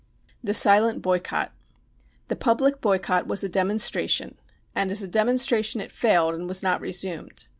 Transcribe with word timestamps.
The 0.43 0.55
Silent 0.55 1.03
Boycott. 1.03 1.51
The 2.27 2.35
public 2.35 2.81
boycott 2.81 3.27
was 3.27 3.43
a 3.43 3.47
demon 3.49 3.77
stration, 3.77 4.33
and 4.73 4.89
as 4.89 5.03
a 5.03 5.07
demonstration 5.07 5.79
it 5.79 5.91
failed 5.91 6.33
and 6.33 6.47
was 6.47 6.63
not 6.63 6.81
resumed. 6.81 7.45